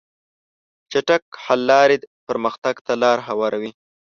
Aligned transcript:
چټک 0.91 1.23
حل 1.43 1.61
لارې 1.69 1.97
پرمختګ 2.27 2.75
ته 2.85 2.93
لار 3.01 3.17
هواروي. 3.27 3.71